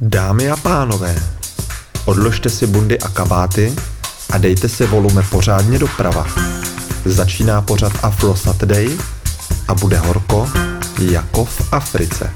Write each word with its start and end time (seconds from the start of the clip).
Dámy 0.00 0.50
a 0.50 0.56
pánové, 0.56 1.22
odložte 2.04 2.50
si 2.50 2.66
bundy 2.66 2.98
a 2.98 3.08
kabáty 3.08 3.74
a 4.30 4.38
dejte 4.38 4.68
si 4.68 4.86
volume 4.86 5.22
pořádně 5.30 5.78
doprava. 5.78 6.26
Začíná 7.04 7.62
pořad 7.62 7.92
Afro 8.02 8.36
Saturday 8.36 8.98
a 9.68 9.74
bude 9.74 9.98
horko 9.98 10.50
jako 10.98 11.44
v 11.44 11.72
Africe. 11.72 12.30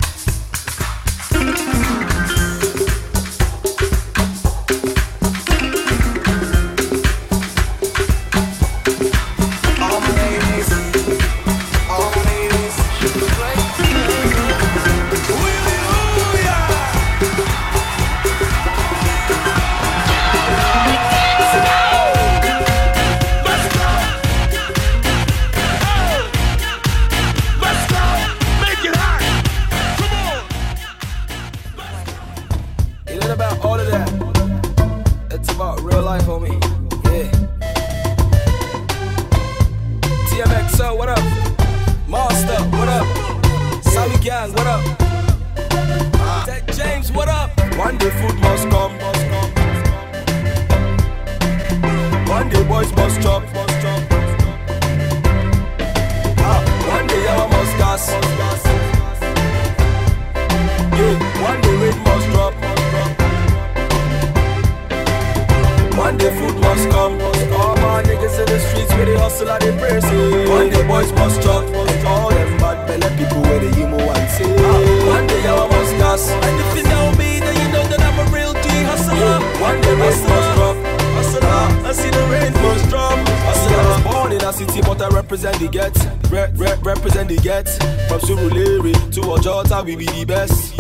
I 85.03 85.09
represent 85.09 85.59
the 85.59 85.69
get. 85.69 85.93
Re- 86.31 86.53
re- 86.55 86.79
represent 86.83 87.29
the 87.29 87.37
get. 87.37 87.67
From 88.07 88.21
Surulere 88.21 88.95
to 89.13 89.21
Ojota, 89.23 89.85
we 89.85 89.97
be 89.97 90.07
the 90.07 90.25
best. 90.25 90.75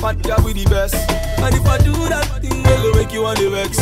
Fat 0.00 0.22
guy, 0.22 0.40
we 0.40 0.52
the 0.54 0.64
best. 0.70 0.94
And 1.38 1.54
if 1.54 1.66
I 1.66 1.76
do 1.84 1.92
that 2.08 2.24
thing, 2.40 2.62
they 2.62 2.76
go 2.80 2.92
make 2.96 3.12
you 3.12 3.26
on 3.26 3.36
the 3.36 3.50
vex. 3.50 3.76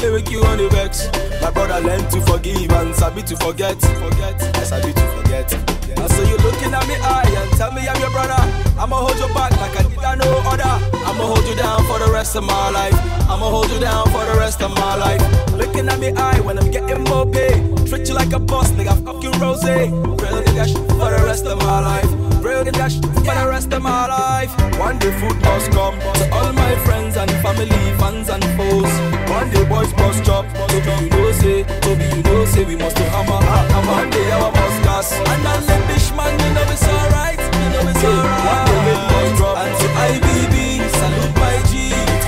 They 0.00 0.12
make 0.12 0.30
you 0.30 0.44
on 0.44 0.58
the 0.58 0.68
vex. 0.68 1.08
My 1.40 1.50
brother 1.50 1.80
learn 1.80 2.04
to 2.10 2.20
forgive 2.28 2.70
and 2.70 2.94
sabi 2.94 3.22
to 3.22 3.36
forget. 3.36 3.80
Forget, 3.80 4.36
I 4.60 4.92
to 4.92 5.06
forget. 5.16 5.48
And 5.52 6.10
so 6.12 6.22
you 6.22 6.36
looking 6.44 6.74
at 6.74 6.84
me 6.86 6.94
eye 7.00 7.24
and 7.24 7.50
tell 7.56 7.72
me 7.72 7.88
I'm 7.88 7.98
your 8.00 8.10
brother. 8.10 8.36
I'ma 8.76 8.96
hold 8.96 9.16
you 9.16 9.32
back 9.32 9.56
like 9.56 9.72
I 9.72 9.88
did 9.88 9.98
I 10.04 10.14
no 10.16 10.28
other. 10.44 10.74
I'ma 11.00 11.24
hold 11.24 11.48
you 11.48 11.56
down 11.56 11.80
for 11.88 11.98
the 11.98 12.12
rest 12.12 12.36
of 12.36 12.44
my 12.44 12.70
life. 12.70 12.94
I'ma 13.24 13.48
hold 13.48 13.70
you 13.70 13.80
down 13.80 14.04
for 14.12 14.24
the 14.26 14.36
rest 14.36 14.60
of 14.60 14.70
my 14.74 14.96
life. 14.96 15.22
Looking 15.52 15.88
at 15.88 15.98
me 15.98 16.12
eye 16.12 16.40
when 16.40 16.58
I'm 16.58 16.70
getting 16.70 17.04
more 17.04 17.24
pay. 17.24 17.73
Treat 17.86 18.08
you 18.08 18.14
like 18.14 18.32
a 18.32 18.38
boss, 18.38 18.70
nigga, 18.72 18.94
fucking 19.04 19.38
rose. 19.40 19.64
Real 19.64 20.42
nigga 20.42 20.66
shit 20.66 20.76
for 20.98 21.10
the 21.10 21.22
rest 21.24 21.46
of 21.46 21.58
my 21.58 21.80
life. 21.80 22.10
Real 22.44 22.64
nigga 22.64 22.88
shit 22.90 23.04
for 23.04 23.34
the 23.34 23.46
rest 23.48 23.72
of 23.72 23.82
my 23.82 24.06
life. 24.06 24.50
One 24.78 24.98
day 24.98 25.12
food 25.20 25.36
must 25.42 25.70
come 25.70 25.98
to 26.00 26.24
all 26.32 26.52
my 26.52 26.74
friends 26.84 27.16
and 27.16 27.30
family, 27.42 27.68
fans 28.00 28.28
and 28.28 28.44
foes. 28.56 28.90
One 29.30 29.50
day 29.50 29.64
boys 29.64 29.92
must 29.96 30.24
chop. 30.24 30.46
Toby, 30.68 31.04
you 31.04 31.10
know 31.10 31.32
say, 31.32 31.62
Toby, 31.80 32.04
you 32.16 32.22
know 32.22 32.44
say 32.46 32.64
we 32.64 32.76
must 32.76 32.96
do 32.96 33.02
hammer. 33.04 33.40
And 33.76 33.86
one 33.86 34.10
day 34.10 34.30
our 34.32 34.50
must 34.50 34.82
gas. 34.84 35.12
And 35.12 35.46
I 35.46 35.60
let 35.68 35.88
this 35.88 36.10
man, 36.16 36.32
you 36.40 36.50
know 36.54 36.66
it's 36.72 36.86
alright. 36.88 37.38
You 37.38 37.68
know 37.72 37.90
it's 37.90 38.04
alright. 38.04 38.44
One 38.48 38.64
day 38.66 38.80
we 38.88 38.94
must 39.12 39.36
drop. 39.36 39.56
And 39.60 39.74
to 39.80 39.86
IBB, 40.08 40.54
salute 40.98 41.34
my 41.36 41.56
G. 41.68 41.72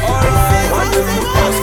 Alright. 0.04 0.68
One 0.70 0.90
day 0.92 1.04
food 1.10 1.28
must 1.36 1.55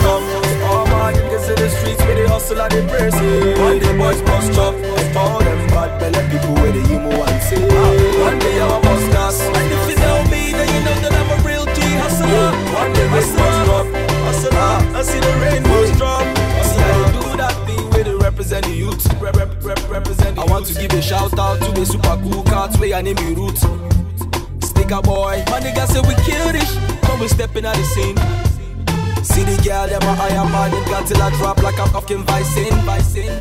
hustle 2.43 2.61
and 2.61 2.71
they 2.71 2.87
press 2.87 3.15
it. 3.15 3.57
One 3.59 3.79
day 3.79 3.97
boys 3.97 4.19
chop. 4.55 4.75
And 4.75 5.17
all 5.17 5.39
them 5.39 5.67
bad 5.67 5.99
belly 5.99 6.23
people 6.29 6.53
where 6.55 6.71
they 6.71 6.83
emo 6.93 7.11
and 7.11 7.41
say. 7.43 7.61
One 8.19 8.39
day 8.39 8.59
our 8.59 8.81
must 8.81 9.11
gas. 9.11 9.41
And 9.41 9.71
if 9.71 9.89
you 9.89 9.95
know 10.03 10.19
me, 10.31 10.51
then 10.51 10.67
you 10.73 10.81
know 10.83 10.97
that 11.03 11.13
I'm 11.13 11.29
a 11.31 11.47
real 11.47 11.65
G 11.65 11.79
hustler. 12.03 12.51
One 12.75 12.91
day 12.93 13.07
we 13.07 13.15
must 13.15 13.59
drop. 13.65 13.87
Hustler, 14.27 14.49
ah. 14.53 14.99
I 14.99 15.01
see 15.03 15.19
the 15.19 15.33
rain 15.39 15.63
must 15.63 15.97
drop. 15.97 16.23
See 16.67 16.81
how 16.81 16.97
they 16.99 17.11
do 17.19 17.37
that 17.37 17.55
thing 17.65 17.89
where 17.91 18.03
they 18.03 18.15
represent 18.15 18.65
the 18.65 18.71
youth. 18.71 19.03
Rep, 19.21 19.35
rep, 19.35 19.63
rep, 19.63 19.89
represent 19.89 20.35
the 20.35 20.41
I 20.41 20.45
want 20.45 20.65
to 20.67 20.73
give 20.73 20.91
a 20.91 21.01
shout 21.01 21.37
out 21.39 21.61
to 21.61 21.71
the 21.71 21.85
super 21.85 22.17
cool 22.23 22.43
cats 22.43 22.77
where 22.77 22.89
your 22.89 23.01
name 23.01 23.15
be 23.15 23.33
root. 23.33 23.57
Sticker 24.61 25.01
boy, 25.01 25.43
my 25.47 25.59
nigga 25.63 25.87
say 25.87 26.01
we 26.01 26.15
kill 26.27 26.51
this. 26.51 26.71
Come 27.07 27.19
we 27.19 27.27
stepping 27.27 27.65
at 27.65 27.75
the 27.75 27.83
scene. 27.83 28.42
See 29.23 29.43
the 29.43 29.55
girl, 29.63 29.87
them 29.87 30.03
a 30.03 30.13
higher 30.15 30.43
man, 30.51 30.73
it 30.73 30.85
got 30.89 31.07
till 31.07 31.21
I 31.21 31.29
drop 31.37 31.63
like 31.63 31.77
a 31.79 31.87
fucking 31.87 32.23
Vicin. 32.25 32.71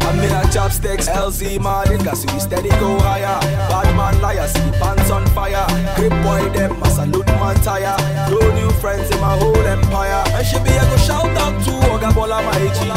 I'm 0.06 0.19
in 0.20 0.31
a 0.31 0.53
chopsticks, 0.53 1.09
LZ 1.09 1.60
man, 1.60 1.91
it 1.93 2.04
got 2.04 2.16
see 2.16 2.38
steady 2.38 2.69
go 2.78 2.98
higher. 3.00 3.41
Bad 3.69 3.97
man 3.97 4.20
liar, 4.22 4.47
see 4.47 4.70
pants 4.78 5.10
on 5.10 5.26
fire. 5.34 5.66
Grip 5.97 6.15
boy, 6.22 6.48
them 6.54 6.81
a 6.82 6.88
salute 6.88 7.26
man 7.26 7.56
tire. 7.62 7.97
No 8.31 8.38
new 8.54 8.70
friends 8.78 9.10
in 9.10 9.20
my 9.20 9.37
whole 9.37 9.56
empire. 9.56 10.22
And 10.38 10.47
she 10.47 10.56
be 10.62 10.70
a 10.70 10.82
go 10.87 10.97
shout 10.98 11.26
out 11.37 11.59
to 11.65 11.70
Oga 11.91 12.14
Bola 12.14 12.43
my 12.43 12.59
G. 12.72 12.88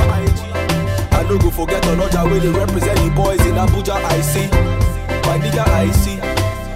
I 1.12 1.24
no 1.24 1.40
go 1.40 1.50
forget 1.50 1.82
Oloja 1.84 2.24
where 2.30 2.40
they 2.40 2.50
represent 2.50 3.00
the 3.00 3.10
boys 3.16 3.42
in 3.48 3.56
Abuja, 3.56 3.96
I 3.96 4.22
see. 4.22 4.48
My 5.26 5.40
nigga, 5.40 5.66
I 5.68 5.90
see. 5.92 6.20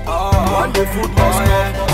Ah, 0.08 0.62
one 0.62 0.74
day 0.74 0.86
food 0.86 1.12
must 1.12 1.40
come. 1.46 1.89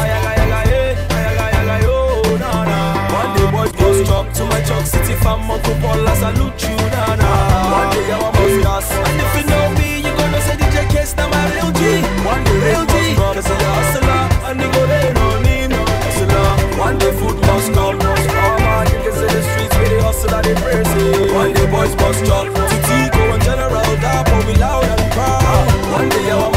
Day 3.65 3.71
boys 3.81 4.07
chop 4.07 4.31
to 4.33 4.45
my 4.45 4.61
Chuck 4.61 4.85
City 4.85 5.15
fam, 5.25 5.49
Uncle 5.49 5.73
Paul, 5.81 6.07
I 6.07 6.13
salute 6.13 6.61
you, 6.69 6.77
na, 6.93 7.15
na. 7.17 7.29
One 7.73 7.89
day 7.97 8.13
I 8.13 8.17
must 8.21 8.61
gas. 8.61 8.91
And 8.93 9.21
if 9.25 9.33
you 9.41 9.45
know 9.49 9.65
me, 9.73 9.89
you 10.05 10.13
gonna 10.13 10.41
say 10.45 10.53
DJ 10.53 10.85
Case, 10.93 11.15
now 11.17 11.29
my 11.33 11.41
real 11.49 11.71
G. 11.73 12.05
One 12.21 12.43
day 12.45 12.57
real 12.61 12.85
G. 12.85 13.15
Cause 13.17 13.49
I'm 13.49 13.57
a 13.57 13.69
hustler, 13.73 14.21
and 14.53 14.59
they 14.61 14.69
go 14.69 14.81
rain 14.85 15.17
on 15.17 15.45
him. 15.49 15.71
Hustler. 15.73 16.77
One 16.77 16.97
day 16.99 17.11
food 17.17 17.37
must 17.41 17.73
come. 17.73 17.97
All 17.97 18.59
my 18.61 18.85
niggas 18.85 19.17
in 19.25 19.33
the 19.33 19.41
streets 19.49 19.75
where 19.81 19.89
they 19.89 19.99
hustle 19.99 20.35
and 20.35 20.45
they 20.45 20.55
praise. 20.61 21.33
One 21.33 21.53
day 21.53 21.65
boys 21.65 21.95
must 21.97 22.21
chop. 22.21 22.45
TT 22.45 22.89
go 23.17 23.33
and 23.33 23.41
general, 23.41 23.89
that 24.05 24.29
but 24.29 24.45
we 24.45 24.53
loud 24.61 24.85
and 24.85 25.11
proud. 25.17 25.65
One 25.89 26.09
day 26.09 26.29
I 26.29 26.54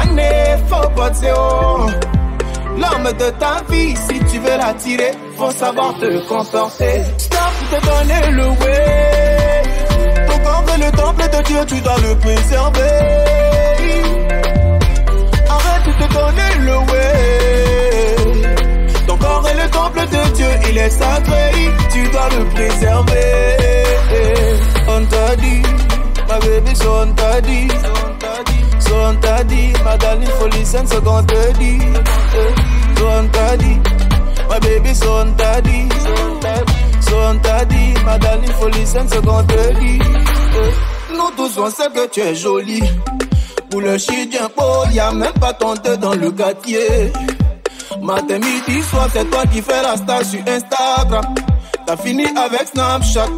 Année, 0.00 0.56
faut. 0.68 0.86
L'homme 2.78 3.10
de 3.18 3.30
ta 3.38 3.62
vie, 3.70 3.96
si 3.96 4.18
tu 4.30 4.38
veux 4.38 4.56
l'attirer, 4.58 5.12
faut 5.36 5.50
savoir 5.50 5.94
te 5.98 6.18
comporter. 6.28 7.04
Stop 7.16 7.54
te 7.70 7.78
donner 7.86 8.30
le 8.32 8.48
way. 8.48 9.62
Ton 10.28 10.38
corps 10.44 10.64
est 10.74 10.78
le 10.84 10.90
temple 10.92 11.22
de 11.22 11.42
Dieu, 11.42 11.58
tu 11.66 11.80
dois 11.80 11.96
le 11.98 12.14
préserver. 12.18 12.98
Arrête 15.48 15.86
de 15.86 15.92
te 15.92 16.12
donner 16.12 16.52
le 16.66 16.76
way. 16.90 17.06
Ton 19.06 19.16
corps 19.16 19.48
est 19.48 19.62
le 19.62 19.70
temple 19.70 20.00
de 20.00 20.34
Dieu, 20.34 20.50
il 20.68 20.78
est 20.78 20.90
sacré, 20.90 21.52
tu 21.92 22.02
dois 22.10 22.28
le 22.36 22.44
préserver. 22.54 23.56
On 24.88 25.04
t'a 25.06 25.36
dit, 25.36 25.62
my 26.38 26.46
baby, 26.46 26.74
son 26.74 27.14
tadi. 27.16 27.68
Son 28.78 29.20
tadi, 29.20 29.72
my 29.84 29.96
darling, 29.96 30.32
for 30.38 30.48
listen, 30.48 30.86
so 30.86 31.00
gon' 31.00 31.26
tadi. 31.26 31.78
Son 32.98 33.28
tadi, 33.30 33.72
my 34.48 34.58
baby, 34.60 34.94
son 34.94 35.34
tadi. 35.36 35.88
Son 37.00 37.40
tadi, 37.40 37.94
my 38.04 38.18
darling, 38.18 38.52
for 38.58 38.70
listen, 38.70 39.08
so 39.08 39.20
gon' 39.22 39.46
tadi. 39.46 39.98
Nous 41.10 41.30
tous 41.36 41.58
on 41.58 41.70
sait 41.70 41.90
que 41.94 42.06
tu 42.08 42.20
es 42.20 42.34
jolie. 42.34 42.82
Pour 43.70 43.80
le 43.80 43.98
shit 43.98 44.32
d'un 44.32 44.48
pot, 44.48 44.84
oh, 44.84 44.84
y 44.92 45.00
a 45.00 45.12
même 45.12 45.32
pas 45.34 45.52
ton 45.52 45.74
tête 45.74 46.00
dans 46.00 46.14
le 46.14 46.30
quartier. 46.30 47.12
Matin, 48.02 48.38
midi, 48.38 48.82
soir, 48.82 49.08
c'est 49.12 49.28
toi 49.30 49.44
qui 49.46 49.62
fais 49.62 49.82
la 49.82 49.96
star 49.96 50.24
sur 50.24 50.40
Instagram. 50.46 51.34
T'as 51.86 51.96
fini 51.96 52.26
avec 52.36 52.68
Snapchat. 52.68 53.28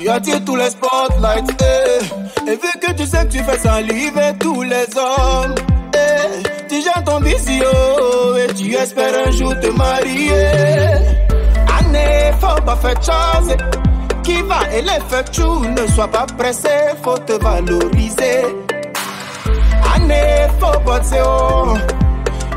Tu 0.00 0.08
attires 0.08 0.44
tous 0.44 0.56
les 0.56 0.70
spotlights. 0.70 1.62
eh. 1.62 2.50
Et 2.50 2.54
vu 2.56 2.70
que 2.80 2.92
tu 2.92 3.06
sais 3.06 3.24
que 3.26 3.32
tu 3.32 3.38
fais 3.44 3.58
saliver 3.58 4.32
tous 4.38 4.62
les 4.62 4.86
hommes. 4.96 5.54
eh, 5.94 6.42
Tu 6.68 6.80
gères 6.82 7.04
ton 7.04 7.20
visio 7.20 8.36
et 8.38 8.52
tu 8.54 8.74
espères 8.74 9.26
un 9.26 9.30
jour 9.30 9.54
te 9.60 9.66
marier. 9.68 10.32
Année, 11.78 12.32
faut 12.40 12.62
pas 12.62 12.76
faire 12.76 13.02
chose. 13.02 13.54
Qui 14.22 14.40
va 14.42 14.60
et 14.72 14.82
les 14.82 15.32
chou, 15.32 15.64
ne 15.64 15.86
sois 15.92 16.08
pas 16.08 16.26
pressé, 16.38 16.68
faut 17.02 17.18
te 17.18 17.32
valoriser. 17.32 18.42
Année, 19.94 20.46
faut 20.58 20.98
dire 21.10 21.24
oh. 21.26 21.74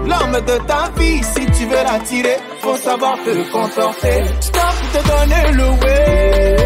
L'homme 0.05 0.41
de 0.45 0.57
ta 0.67 0.89
vie, 0.97 1.21
si 1.23 1.45
tu 1.57 1.65
veux 1.65 1.83
l'attirer, 1.83 2.37
faut 2.61 2.75
savoir 2.77 3.15
te 3.25 3.51
comporter. 3.51 4.23
Stop 4.41 4.75
te 4.93 5.07
donner 5.07 5.51
le 5.53 5.69
way. 5.81 6.62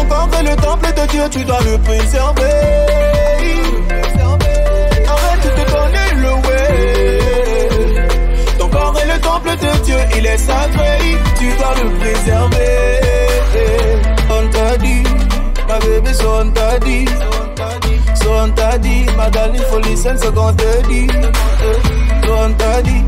Ton 0.00 0.06
corps 0.06 0.30
est 0.38 0.42
le 0.42 0.56
temple 0.56 0.86
de 0.96 1.06
Dieu, 1.10 1.22
tu 1.30 1.44
dois 1.44 1.60
le 1.60 1.76
préserver. 1.78 2.42
Arrête 5.12 5.44
de 5.44 5.64
donner 5.70 6.10
le 6.22 6.32
way. 6.46 7.98
Ton 8.58 8.68
corps 8.68 8.96
est 8.98 9.12
le 9.12 9.20
temple 9.20 9.50
de 9.50 9.84
Dieu, 9.84 9.96
il 10.16 10.24
est 10.26 10.38
sacré, 10.38 11.18
tu 11.38 11.48
dois 11.58 11.74
le 11.82 11.90
préserver. 11.98 13.00
On 14.30 14.48
t'a 14.48 14.76
dit, 14.78 15.02
ma 15.68 15.78
bébé, 15.78 16.14
so 16.14 16.28
on 16.44 16.50
t'a 16.50 16.78
dit. 16.78 17.04
So 18.14 18.30
on 18.32 18.48
t'a 18.52 18.78
dit, 18.78 19.04
ma 19.18 19.28
darling, 19.28 19.62
faut 19.70 19.80
listen 19.80 20.16
ce 20.16 20.28
qu'on 20.28 20.52
te 20.54 20.88
dit. 20.88 21.08
Eh, 21.10 22.26
So 22.26 22.32
on 22.38 22.52
t'a 22.54 22.80
dit, 22.82 23.04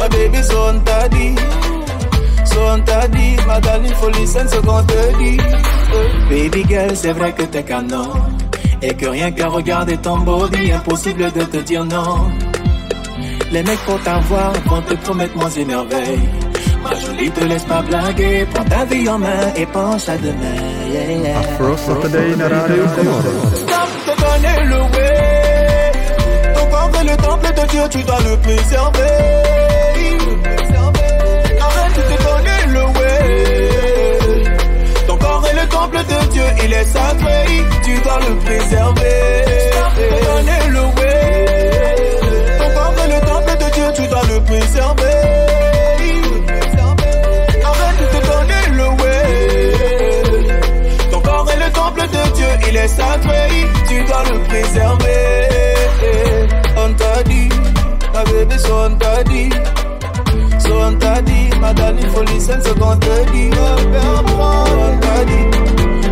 ma 0.00 0.08
baby, 0.08 0.42
so 0.42 0.58
on 0.70 0.80
t'a 0.80 1.08
dit. 1.08 1.34
So 2.46 2.60
on 2.74 2.80
t'a 2.80 3.06
dit, 3.08 3.36
ma 3.46 3.60
darling, 3.60 3.94
faut 3.94 4.08
listen 4.10 4.48
ce 4.48 4.56
qu'on 4.56 4.82
te 4.82 5.18
dit. 5.18 5.38
Baby 6.28 6.64
girl, 6.68 6.96
c'est 6.96 7.12
vrai 7.12 7.32
que 7.32 7.42
t'es 7.42 7.62
canon. 7.62 8.10
Et 8.82 8.94
que 8.94 9.06
rien 9.06 9.30
qu'à 9.30 9.48
regarder 9.48 9.96
ton 9.96 10.18
body, 10.18 10.72
impossible 10.72 11.32
de 11.32 11.42
te 11.42 11.56
dire 11.58 11.84
non. 11.84 12.30
Les 13.52 13.62
mecs 13.62 13.78
pour 13.86 14.00
t'avoir 14.02 14.52
vont 14.66 14.82
te 14.82 14.94
promettre 14.94 15.36
moins 15.36 15.50
une 15.50 15.68
merveille. 15.68 16.28
Ma 16.82 16.94
jolie, 16.94 17.30
te 17.30 17.44
laisse 17.44 17.64
pas 17.64 17.82
blaguer. 17.82 18.46
Prends 18.52 18.64
ta 18.64 18.84
vie 18.84 19.08
en 19.08 19.18
main 19.18 19.52
et 19.56 19.66
pense 19.66 20.08
à 20.08 20.16
demain. 20.18 20.60
Yeah, 20.92 21.12
yeah. 21.12 21.38
Afro 21.38 21.76
Saturday 21.76 22.36
na 22.36 22.48
rádiu 22.48 22.82
Komoro. 22.94 23.32
Stop 23.54 23.90
te 24.06 24.12
donner 24.22 24.58
le 24.70 24.80
way. 24.94 25.92
Ton 26.54 26.66
corps 26.70 27.00
est 27.00 27.04
le 27.04 27.16
temple 27.16 27.52
de 27.60 27.66
Dieu, 27.70 27.82
tu 27.90 28.02
dois 28.02 28.20
le 28.20 28.36
préserver. 28.38 29.46
Temple 35.86 36.04
de 36.04 36.32
Dieu, 36.32 36.42
il 36.64 36.72
est 36.72 36.84
sacré, 36.84 37.44
tu 37.84 37.98
dois 38.00 38.18
le 38.20 38.34
préserver. 38.44 39.44
Donner 40.24 40.68
le 40.70 40.80
way. 40.80 41.44
Ton 42.58 42.70
corps 42.74 42.94
est 43.04 43.14
le 43.14 43.20
temple 43.26 43.52
de 43.52 43.74
Dieu, 43.74 43.84
tu 43.94 44.08
dois 44.08 44.22
le 44.24 44.40
préserver. 44.44 45.06
Il 52.68 52.76
est 52.76 52.88
sacré, 52.88 53.48
tu 53.88 54.04
dois 54.04 54.24
le 54.24 54.38
préserver. 54.48 55.48
On 56.76 56.92
t'a 56.94 57.22
dit, 57.22 57.48
ma 58.12 58.24
bébé, 58.24 58.56
on 58.70 58.94
t'a 58.96 59.22
dit. 59.24 59.50
So 60.66 60.74
on 60.80 60.94
t'a 60.98 61.20
dit, 61.22 61.50
ma 61.60 61.72
darling, 61.72 62.06
faut 62.10 62.22
listen 62.22 62.60
ce 62.62 62.70
qu'on 62.74 62.96
te 62.96 63.30
dit. 63.32 63.50
So 63.52 63.60
on 64.38 64.98
t'a 65.00 65.24
dit, 65.24 65.44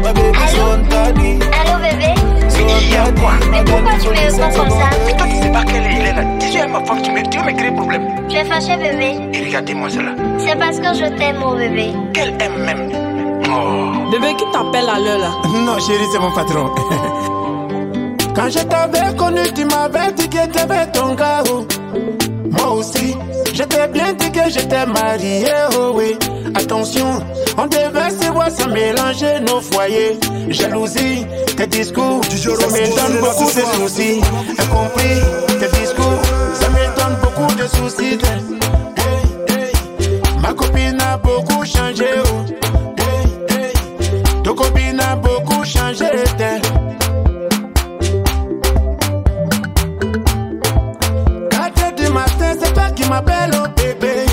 ma 0.03 0.13
bébé, 0.13 0.39
so 0.49 0.63
on 0.73 0.89
t'a 0.89 1.13
dit. 1.13 1.39
Allô 1.61 1.79
bébé 1.83 2.15
So 2.49 2.63
on 2.63 2.69
t'a 2.69 3.11
dit, 3.11 3.21
ma 3.21 3.31
Mais 3.51 3.65
pourquoi 3.65 3.93
darling, 3.93 4.01
tu 4.01 4.07
faut 4.07 4.11
me 4.11 4.17
listen 4.17 4.51
ce 4.53 4.57
comme 4.57 4.69
qu'on 4.69 4.81
ça 4.81 4.89
te 4.91 5.17
Toi, 5.17 5.27
tu 5.27 5.33
dit. 5.33 5.43
sais 5.43 5.51
pas 5.53 5.65
quelle 5.65 5.83
est, 5.85 5.95
elle 5.99 6.07
est 6.07 6.15
là. 6.15 6.25
Déjà, 6.39 6.67
ma 6.69 6.85
femme, 6.85 7.03
tu 7.03 7.11
me, 7.13 7.23
tu 7.29 7.39
me 7.39 7.53
créer 7.57 7.73
problème. 7.73 8.03
Tu 8.29 8.37
es 8.37 8.45
fâché 8.45 8.77
bébé 8.77 9.17
Et 9.33 9.45
regardez-moi 9.47 9.91
cela. 9.91 10.13
C'est 10.39 10.59
parce 10.59 10.79
que 10.79 10.95
je 10.95 11.07
t'aime 11.19 11.39
mon 11.39 11.55
bébé. 11.57 11.93
Qu'elle 12.13 12.35
aime 12.41 12.59
même. 12.65 12.91
Oh. 13.49 14.11
Bébé 14.11 14.35
qui 14.37 14.45
t'appelle 14.53 14.89
à 14.89 14.99
l'heure 14.99 15.19
là? 15.19 15.31
Non, 15.67 15.79
chérie, 15.79 16.07
c'est 16.13 16.19
mon 16.19 16.31
patron. 16.33 16.71
Quand 18.35 18.51
je 18.51 18.59
t'avais 18.65 19.15
connu, 19.17 19.43
tu 19.55 19.65
m'avais 19.65 20.13
dit 20.13 20.29
que 20.29 20.47
t'aimais 20.49 20.91
ton 20.93 21.15
gars. 21.15 21.43
Moi 22.57 22.71
aussi, 22.73 23.17
je 23.53 23.63
t'ai 23.63 23.87
bien 23.89 24.13
dit 24.15 24.31
que 24.31 24.51
j'étais 24.51 24.87
marié. 24.87 25.47
Oh 25.77 25.93
oui, 25.95 26.17
attention, 26.55 27.21
on 27.59 27.67
devait 27.67 28.11
se 28.11 28.31
voir 28.33 28.51
sans 28.51 28.69
mélanger 28.69 29.41
nos 29.41 29.61
foyers. 29.61 30.19
Jalousie, 30.49 31.27
tes 31.57 31.67
discours, 31.67 32.21
ça 32.25 32.67
me 32.67 32.87
donne 32.97 33.21
beaucoup 33.21 33.45
de 33.45 33.89
soucis. 33.89 34.21
Incompris, 34.59 35.21
tes 35.61 35.79
discours, 35.79 36.23
ça 36.55 36.69
me 36.69 36.85
donne 36.97 37.17
beaucoup 37.23 37.55
de 37.55 37.67
soucis. 37.67 38.19
Hey, 38.97 39.55
hey. 39.57 39.73
Ma 40.41 40.53
copine 40.53 41.01
a 41.01 41.17
beaucoup 41.17 41.65
changé. 41.65 42.07
Oh. 42.25 42.44
Qui 53.05 53.11
m'appelles, 53.11 53.51
oh 53.55 53.69
bébé. 53.77 54.25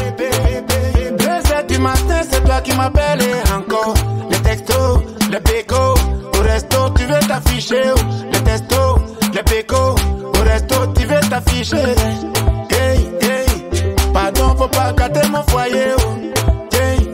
2 1.17 1.25
heures 1.27 1.65
du 1.67 1.77
matin, 1.77 2.21
c'est 2.29 2.43
toi 2.43 2.61
qui 2.61 2.75
m'appelles 2.75 3.21
et 3.21 3.53
encore. 3.53 3.93
Les 4.29 4.37
textos, 4.37 4.99
les 5.29 5.39
bécos, 5.39 5.95
au 6.37 6.41
resto, 6.41 6.89
tu 6.95 7.05
veux 7.05 7.19
t'afficher. 7.27 7.93
Les 8.31 8.39
textos, 8.39 8.99
les 9.33 9.43
bécos, 9.43 9.95
au 10.23 10.43
resto, 10.43 10.75
tu 10.95 11.05
veux 11.05 11.19
t'afficher. 11.29 11.95
Hey, 12.69 13.09
hey, 13.21 13.45
pardon, 14.13 14.55
faut 14.57 14.67
pas 14.67 14.93
gâter 14.93 15.27
mon 15.29 15.43
foyer. 15.43 15.93
Oh. 15.97 16.15
Hey, 16.73 17.09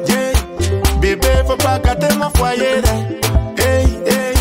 bébé, 1.01 1.27
faut 1.47 1.57
pas 1.57 1.79
gâter 1.79 2.15
mon 2.17 2.29
foyer. 2.35 2.81
Hey, 3.57 3.85
hey, 4.05 4.35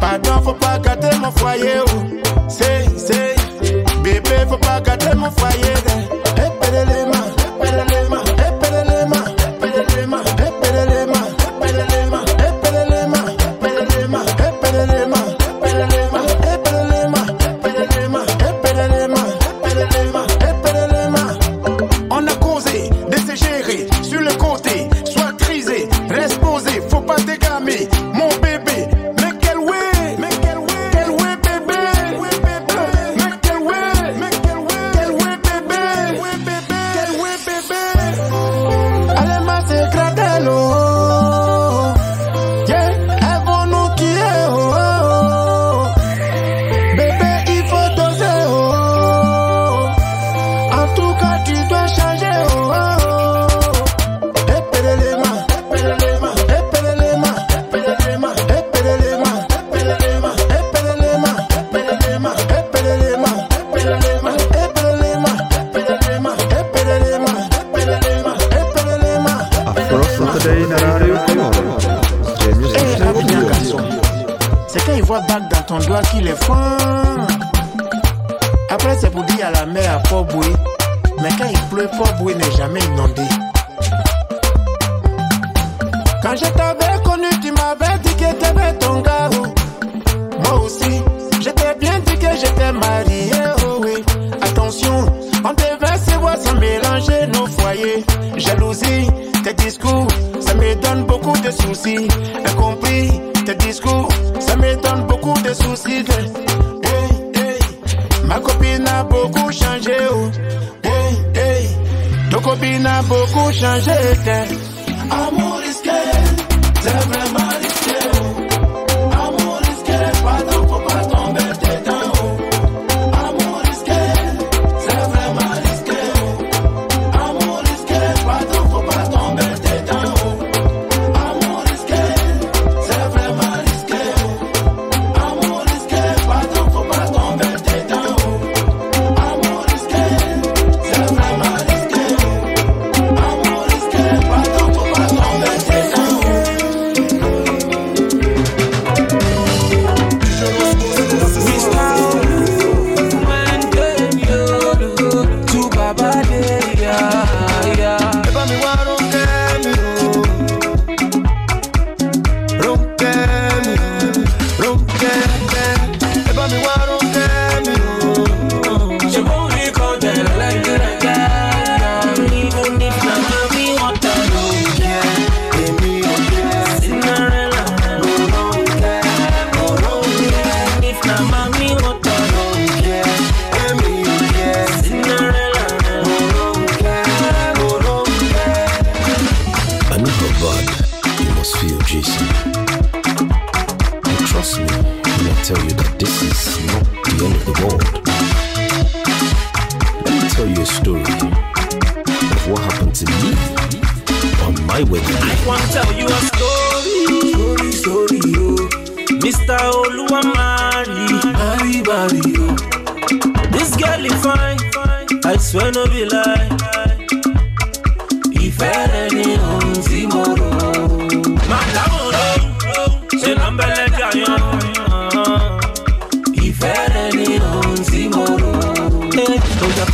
pardon, 0.00 0.42
faut 0.42 0.54
pas 0.54 0.78
gâter 0.78 1.16
mon 1.20 1.30
foyer. 1.32 1.80
Oh. 1.86 1.90
Bébé, 4.02 4.46
faut 4.48 4.58
pas 4.58 4.80
gâter 4.80 5.14
mon 5.14 5.30
foyer. 5.30 5.74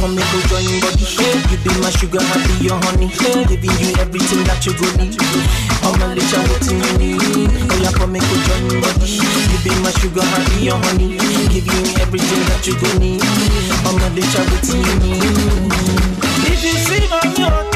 come 0.05 0.15
make 0.17 0.31
go 0.33 0.41
join 0.53 0.69
body. 0.85 1.07
Yeah. 1.17 1.51
You 1.51 1.57
be 1.65 1.73
my 1.81 1.89
sugar, 1.97 2.21
I 2.21 2.37
be 2.45 2.69
your 2.69 2.77
honey. 2.85 3.09
Yeah. 3.09 3.49
Giving 3.49 3.77
you 3.81 3.91
everything 3.97 4.45
that 4.45 4.61
you 4.67 4.77
go 4.77 4.85
need. 5.01 5.17
I'm 5.81 5.97
a 5.97 6.07
little 6.13 6.45
waiting 6.53 6.81
you 6.85 6.93
need. 7.01 7.49
Oh 7.73 7.81
yeah, 7.81 7.93
come 7.97 8.13
make 8.13 8.27
go 8.29 8.37
join 8.45 8.69
body. 8.85 9.09
You 9.09 9.59
be 9.65 9.73
my 9.81 9.91
sugar, 9.97 10.21
I 10.21 10.45
be 10.53 10.69
your 10.69 10.77
honey. 10.77 11.17
Giving 11.49 11.73
you 11.73 12.05
everything 12.05 12.43
that 12.53 12.63
you 12.69 12.77
go 12.77 12.89
need. 13.01 13.25
I'm 13.89 13.97
a 13.97 14.09
little 14.13 14.45
waiting 14.53 14.85
you 14.85 14.97
need. 15.01 15.73
If 16.53 16.61
you 16.61 16.77
see 16.85 17.09
my 17.09 17.25
young 17.41 17.74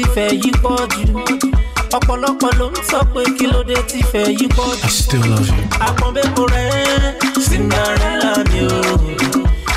tí 0.00 0.06
fẹ́ 0.14 0.30
yí 0.42 0.50
pọ̀ 0.62 0.76
jù 0.92 1.04
ọ̀pọ̀lọpọ̀ 1.96 2.50
ló 2.58 2.66
ń 2.72 2.74
sọ 2.90 2.98
pé 3.12 3.22
kí 3.38 3.46
ló 3.52 3.60
dé 3.68 3.76
tí 3.90 3.98
fẹ́ 4.12 4.26
yí 4.38 4.46
pọ̀ 4.56 4.68
jù. 4.80 4.86
I 4.86 4.90
still 4.98 5.24
love 5.30 5.48
you. 5.48 5.64
àpọ̀nbẹ́kọ 5.88 6.42
rẹ̀ 6.54 6.68
Cinderella 7.48 8.32
mi 8.50 8.60
o. 8.78 8.80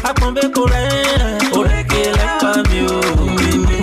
Àpọ̀nbẹ́kọ 0.09 0.61
rẹ̀ 0.73 0.87
òrèké 1.57 2.01
lẹ́pa 2.17 2.49
mi 2.69 2.79
o. 2.95 2.99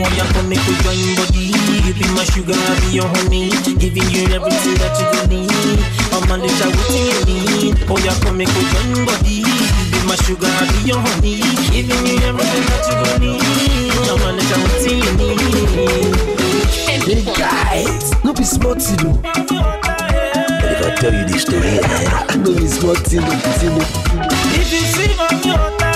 wọ́n 0.01 0.13
yà 0.19 0.25
kọ́ 0.35 0.43
mi 0.49 0.57
kó 0.65 0.73
join 0.83 1.03
body 1.19 1.45
you 1.87 1.93
be 1.99 2.07
my 2.17 2.25
sugar 2.33 2.63
be 2.81 2.89
your 2.99 3.09
honey 3.15 3.45
giving 3.81 4.09
you 4.15 4.23
everything 4.37 4.77
that 4.83 4.95
you 5.01 5.09
need. 5.33 5.79
Ọmọ 6.17 6.35
lè 6.43 6.49
ṣe 6.59 6.67
wetin 6.77 7.05
you 7.11 7.21
need 7.29 7.75
ó 7.93 7.95
yà 8.07 8.13
kọ́ 8.23 8.33
mi 8.39 8.45
kó 8.53 8.61
join 8.73 8.91
body 9.09 9.35
you 9.45 9.55
be 9.59 9.70
my 10.11 10.17
sugar, 10.25 10.47
I'll 10.47 10.67
be 10.73 10.89
your 10.89 10.99
honey. 10.99 11.39
Giving 11.71 12.05
you 12.05 12.19
everything 12.27 12.67
that 12.67 12.83
you 12.91 12.97
gon' 12.99 13.21
need. 13.23 13.39
I'm 14.11 14.19
gonna 14.19 14.43
tell 14.43 14.59
you 14.59 14.99
you 14.99 15.15
need. 15.15 15.39
Hey 17.07 17.23
guys, 17.39 18.11
no 18.25 18.33
be 18.33 18.43
smart, 18.43 18.83
you 18.91 18.97
know. 19.05 19.21
But 19.23 20.71
if 20.73 20.83
I 20.85 20.95
tell 20.97 21.15
you 21.15 21.25
this 21.27 21.43
story, 21.43 21.79
I 21.79 22.37
know 22.43 22.51
it's 22.51 22.81
smart, 22.81 23.13
you 23.13 23.21
know. 23.21 23.39
If 24.59 24.73
you 24.73 24.81
sing 24.81 25.17
on 25.21 25.43
your 25.45 25.79
time. 25.79 25.90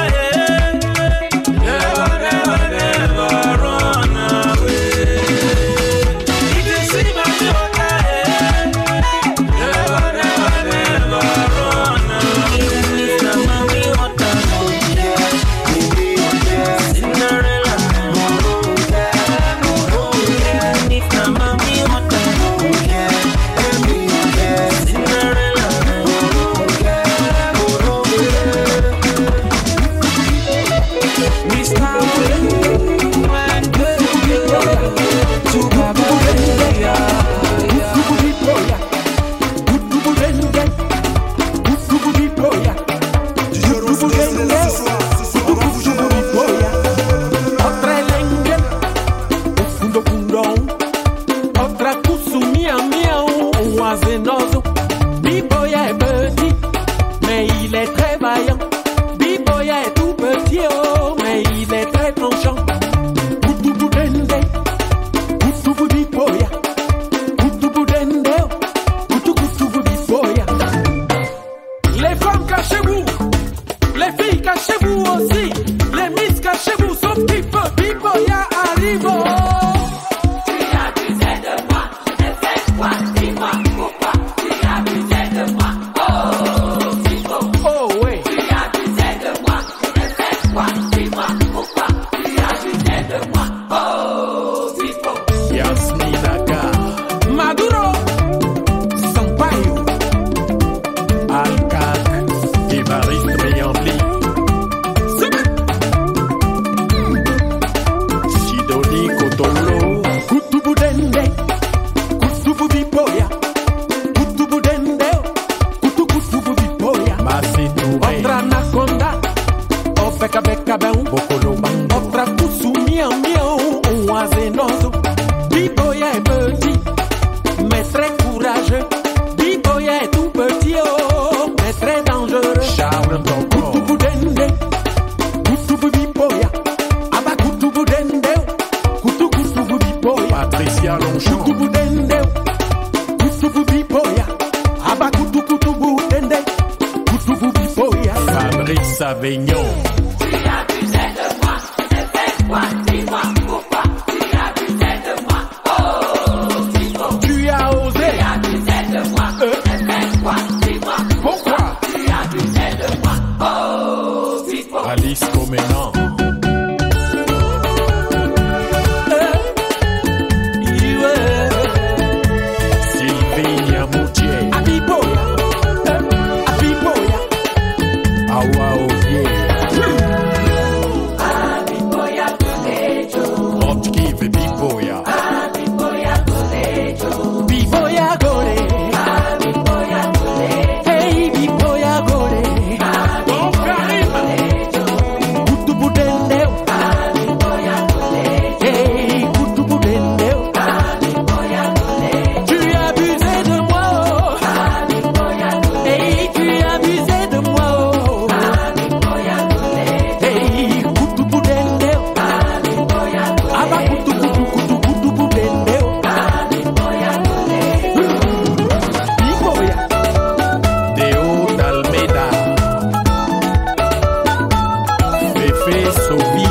Café 225.65 225.91
Sobi 225.93 226.45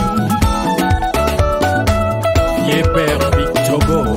Yeper 2.67 3.19
Bichobo 3.35 4.15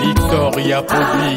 Victoria 0.00 0.82
Pobi. 0.82 1.35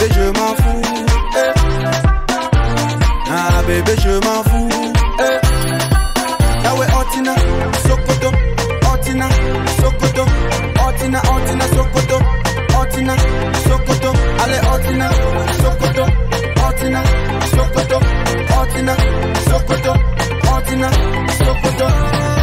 Bébé 0.00 0.14
je 0.14 0.38
m'en 0.38 0.54
fous. 0.54 0.82
Eh. 1.36 1.52
Ah 3.30 3.62
bébé 3.66 3.92
je 4.02 4.10
m'en 4.26 4.42
fous. 4.44 4.68
Eh. 5.20 5.40
Ah 6.64 6.74
ouais 6.74 6.86
Otina, 7.00 7.34
Sokoto, 7.86 8.30
Otina, 8.92 9.28
Sokoto, 9.80 10.24
Otina, 10.86 11.20
Otina, 11.34 11.64
Sokoto, 11.76 12.18
Otina, 12.80 13.14
Sokoto, 13.68 14.12
allez 14.42 14.60
Otina, 14.74 15.10
Sokoto, 15.62 16.04
Otina, 16.68 17.02
Sokoto, 17.54 17.98
Otina, 18.60 18.96
Sokoto, 19.48 19.92
Otina, 20.56 20.90
Sokoto. 21.38 21.86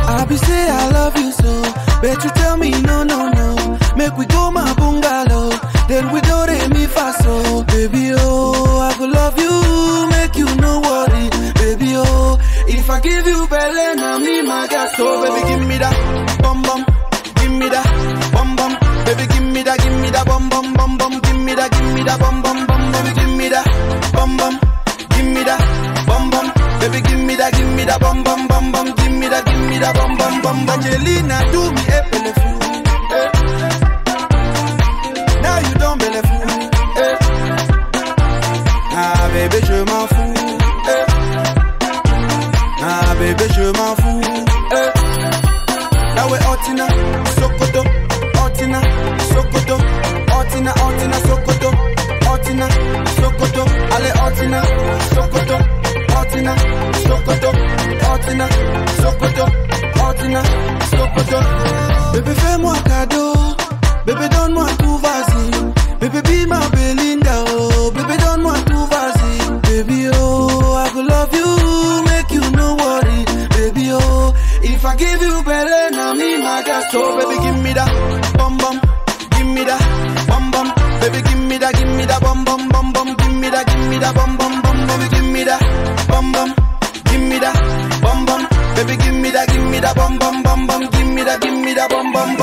I 0.09 0.25
be 0.27 0.37
say 0.37 0.69
I 0.69 0.89
love 0.91 1.17
you 1.17 1.31
so, 1.31 1.61
but 2.01 2.23
you 2.23 2.29
tell 2.31 2.57
me 2.57 2.71
no 2.81 3.03
no 3.03 3.29
no. 3.29 3.36
Angelina 30.87 31.43
do 31.51 31.66
give 74.97 75.21
you 75.21 75.43
belly, 75.43 75.95
now 75.95 76.13
me 76.13 76.37
my 76.41 76.63
gas, 76.63 76.91
so 76.91 76.99
oh, 77.03 77.17
baby 77.17 77.35
give 77.45 77.63
me 77.63 77.71
that, 77.73 77.91
bum 78.37 78.57
bum, 78.57 78.75
give 79.37 79.47
me 79.47 79.63
that, 79.63 79.81
bum 80.27 80.51
bum, 80.51 80.67
baby 81.01 81.21
give 81.27 81.41
me 81.49 81.57
that, 81.57 81.73
give 81.75 81.89
me 81.97 82.05
that, 82.05 82.21
bum 82.21 82.43
bum 82.45 82.69
bum 82.69 82.93
bum, 82.93 83.07
give 83.15 83.33
me 83.41 83.49
that, 83.49 83.65
give 83.67 83.89
me 83.89 83.97
that, 83.99 84.13
bum 84.15 84.37
bum 84.37 84.61
bum, 84.61 84.77
baby 84.87 85.07
give 85.15 85.27
me 85.33 85.43
that, 85.43 85.61
bum 86.07 86.31
bum, 86.31 86.49
give 87.09 87.21
me 87.21 87.37
that, 87.39 87.55
bum 88.01 88.25
bum, 88.25 88.41
baby 88.75 88.95
give 89.03 89.15
me 89.15 89.29
that, 89.31 89.47
give 89.49 89.65
me 89.71 89.79
that, 89.79 89.95
bum 89.95 90.17
bum 90.19 90.43
bum 90.43 90.67
bum, 90.67 90.81
give 90.89 91.07
me 91.07 91.23
that, 91.23 91.41
give 91.41 91.53
me 91.53 91.73
that, 91.73 91.89
bum 91.89 92.11
bum 92.13 92.36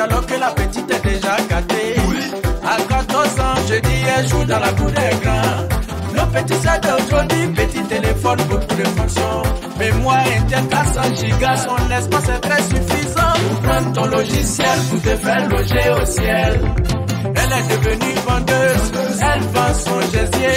alors 0.00 0.24
que 0.26 0.34
la 0.34 0.50
petite 0.50 0.90
est 0.90 1.04
déjà 1.04 1.36
gâtée. 1.48 1.96
À 2.64 2.76
14 2.82 3.40
ans, 3.40 3.60
je 3.68 3.74
dis, 3.80 4.04
elle 4.16 4.28
joue 4.28 4.44
dans 4.44 4.58
la 4.58 4.72
cour 4.72 4.90
des 4.90 5.16
grands. 5.22 5.68
Le 6.14 6.40
petit 6.40 6.54
sac 6.62 6.82
d'aujourd'hui, 6.82 7.48
petit 7.48 7.82
téléphone, 7.82 8.38
beaucoup 8.48 8.74
de 8.74 8.84
fonctions. 8.84 9.42
Mémoire 9.78 10.24
interne 10.36 10.68
400 10.68 11.00
gigas, 11.14 11.56
son 11.56 11.90
espace 11.90 12.28
est 12.28 12.40
très 12.40 12.62
suffisant. 12.62 13.32
Pour 13.48 13.60
prendre 13.60 13.92
ton 13.92 14.06
logiciel, 14.06 14.78
pour 14.90 15.02
te 15.02 15.16
faire 15.16 15.48
loger 15.48 15.90
au 16.00 16.06
ciel. 16.06 16.60
Elle 17.24 17.52
est 17.52 17.76
devenue 17.76 18.14
vendeuse, 18.26 18.92
elle 19.38 19.48
vend 19.54 19.74
son 19.74 20.00
gésier. 20.00 20.52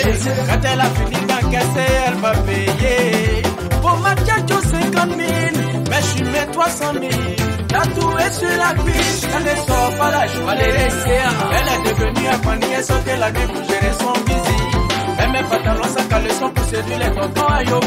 Quand 0.47 0.61
elle 0.71 0.81
a 0.81 0.89
fini 0.97 1.19
d'encaisser, 1.27 1.91
elle 2.07 2.15
va 2.15 2.31
payer. 2.31 3.41
Pour 3.81 3.97
ma 3.97 4.15
tchatcho 4.15 4.61
50 4.61 5.09
000, 5.09 5.21
mais 5.89 6.01
je 6.01 6.07
suis 6.07 6.23
mes 6.23 6.51
300 6.51 6.85
000. 6.93 7.11
Tatouée 7.67 8.31
sur 8.31 8.49
la 8.57 8.73
cuisse, 8.81 9.27
elle 9.35 9.43
ne 9.43 9.55
sort 9.67 9.91
pas 9.97 10.11
la 10.11 10.27
joie, 10.27 10.55
les 10.55 10.71
laisser. 10.71 11.19
Elle 11.55 11.69
est 11.73 11.89
devenue 11.89 12.27
apprentie, 12.27 12.83
sauf 12.83 13.03
que 13.05 13.19
la 13.19 13.31
nuit 13.31 13.47
pour 13.53 13.63
gérer 13.63 13.93
son 13.99 14.13
busy. 14.25 14.59
Elle 15.19 15.31
met 15.31 15.43
pantalon, 15.43 15.83
sac 15.95 16.13
à 16.13 16.19
leçon 16.19 16.49
pour 16.49 16.65
séduire 16.65 16.99
les 16.99 17.11
tontons 17.15 17.47
à 17.47 17.63
yo 17.63 17.79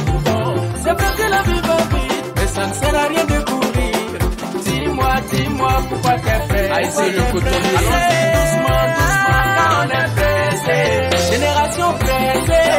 C'est 0.83 0.93
vrai 0.93 1.11
que 1.19 1.31
la 1.31 1.43
vie 1.43 1.61
va 1.69 1.77
vite, 1.77 2.33
mais 2.37 2.47
ça 2.47 2.67
ne 2.67 2.75
sert 2.75 2.95
à 2.95 3.07
rien 3.09 3.25
de 3.25 3.45
courir. 3.45 4.19
Dis-moi, 4.65 5.15
dis-moi 5.31 5.73
pourquoi 5.89 6.13
t'es 6.13 6.49
prêt? 6.49 6.71
Aïe, 6.71 6.89
c'est 6.93 7.11
le 7.11 7.23
coton. 7.33 7.47
Allons-y 7.47 8.25
doucement, 8.35 8.85
doucement, 8.97 9.45
car 9.57 9.85
on 9.85 9.91
est 9.91 10.34
pressée, 10.55 11.33
génération 11.33 11.93
pressée, 11.99 12.71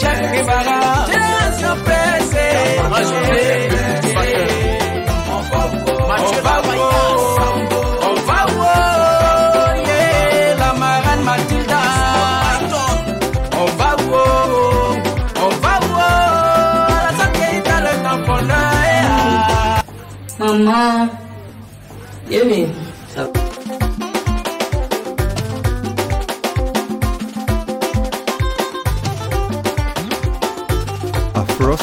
chaque 0.00 0.32
Guevara, 0.32 1.06
génération 1.06 1.74
pressée, 1.84 2.54
on 2.78 2.88
va, 2.88 2.98
on 6.18 6.32
va, 6.42 6.54
on 8.02 8.14
va, 8.26 8.40
on 8.50 8.66
la 10.58 10.70
marraine 10.74 11.22
Mathilda, 11.24 11.82
on 13.52 13.66
va, 13.78 13.90
on 15.36 15.48
va, 15.62 15.74
la 16.88 17.10
santé 17.18 17.48
dans 17.66 17.82
le 17.84 17.92
tampon, 18.02 18.40
maman, 20.38 21.08
Yemi. 22.30 22.81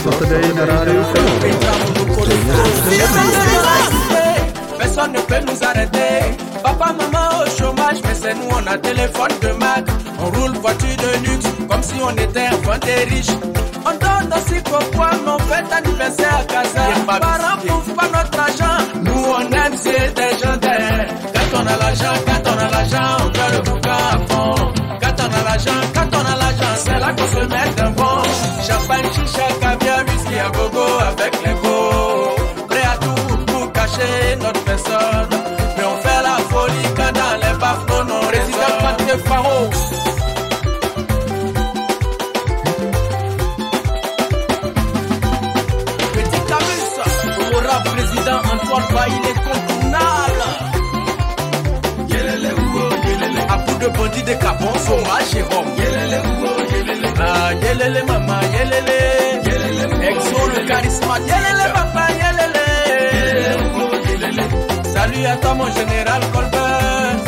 Saturday 0.03 0.53
na 0.55 0.65
rádio 0.65 1.01
Personne 4.77 5.11
ne 5.13 5.19
peut 5.19 5.41
nous 5.45 5.63
arrêter. 5.63 6.37
Papa, 6.63 6.93
maman 6.93 7.43
au 7.43 7.49
chômage, 7.57 7.97
mais 8.03 8.15
c'est 8.15 8.33
nous, 8.33 8.49
on 8.51 8.65
a 8.67 8.77
téléphone 8.77 9.31
de 9.41 9.49
Mac. 9.59 9.85
On 10.19 10.25
roule 10.25 10.55
voiture 10.57 10.95
de 10.97 11.27
luxe, 11.27 11.45
comme 11.69 11.83
si 11.83 11.95
on 12.01 12.11
était 12.11 12.47
enfant 12.47 12.77
des 12.85 13.03
riches. 13.13 13.35
On 13.85 13.91
donne 13.91 14.33
aussi 14.37 14.61
pourquoi 14.63 15.09
on 15.27 15.37
fait 15.39 15.73
anniversaire 15.73 16.39
à 16.41 16.43
casa. 16.45 16.81
Parents 17.07 17.57
bouffent 17.67 17.95
pas 17.95 18.07
notre 18.07 18.39
argent. 18.39 18.79
Nous, 19.03 19.25
on 19.37 19.51
aime, 19.51 19.75
c'est 19.75 20.07
légendaire. 20.17 21.07
Quand 21.33 21.59
on 21.61 21.67
a 21.67 21.77
l'argent, 21.77 22.15
quand 22.25 22.51
on 22.51 22.57
a 22.57 22.69
l'argent, 22.69 23.17
on 23.19 23.33
fait 23.33 23.51
le 23.55 23.61
bouquin 23.63 23.91
à 23.91 24.17
fond. 24.27 24.55
Quand 25.01 25.15
on 25.23 25.39
a 25.39 25.43
l'argent, 25.43 25.81
quand 25.93 26.09
on 26.13 26.18
a 27.09 27.11
là 27.11 27.15
qu'on 27.15 27.27
se 27.27 27.45
met 27.45 27.81
un 27.81 27.91
bon. 27.91 28.23
Champagne, 28.67 29.09
chicha, 29.13 29.47
caviar, 29.61 29.99
whisky 30.07 30.39
à 30.39 30.49
gogo 30.49 30.85
avec 31.11 31.33
les 31.45 31.53
go. 31.53 31.75
Prêt 32.67 32.83
à 32.83 32.97
tout 32.97 33.37
pour 33.47 33.71
cacher 33.71 34.35
notre 34.41 34.63
personne. 34.63 35.29
Mais 35.77 35.83
on 35.85 35.97
fait 35.97 36.21
la 36.23 36.37
folie 36.49 36.87
quand 36.95 37.13
dans 37.19 37.35
les 37.43 37.57
bafos, 37.59 38.03
non 38.05 38.21
résident 38.29 38.75
pas 38.81 38.93
de 39.03 39.17
pharaon. 39.27 39.69
Petit 46.13 46.41
Camus, 46.49 46.91
au 47.53 47.67
rap 47.67 47.83
président 47.85 48.39
Antoine 48.53 48.87
Ba, 48.93 49.03
il 49.07 49.25
est 49.29 49.39
contournable. 49.47 50.43
À 53.51 53.57
bout 53.57 53.79
de 53.79 53.87
bandits 53.97 54.23
de 54.23 54.33
Capon, 54.33 54.73
Sauvage 54.85 55.35
et 55.35 55.41
Rome. 55.41 55.65
Ah, 57.21 57.51
yelele 57.63 58.01
mama, 58.07 58.39
yelele. 58.53 58.99
Exo 60.09 60.39
le 60.53 60.61
charisme, 60.67 61.15
yelele 61.29 61.65
papa, 61.75 62.03
yelele. 62.21 62.65
Salut 64.93 65.25
à 65.25 65.35
toi 65.37 65.53
mon 65.55 65.67
général 65.77 66.21
Colbert. 66.33 67.19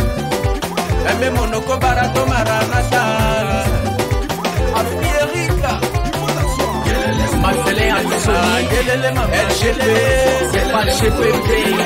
Aimé 1.09 1.29
Monoko 1.35 1.77
Barato 1.77 2.25
Maranata. 2.25 3.03
Marcelin 7.41 7.97
yelele 8.71 9.09
mama, 9.15 9.37
LGP. 9.49 9.81
Pas 10.71 10.83